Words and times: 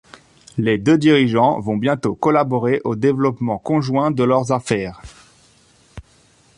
Les 0.57 0.79
deux 0.79 0.97
dirigeants 0.97 1.59
vont 1.59 1.77
bientôt 1.77 2.15
collaborer 2.15 2.81
au 2.85 2.95
développement 2.95 3.59
conjoint 3.59 4.09
de 4.09 4.23
leurs 4.23 4.51
affaires. 4.51 4.99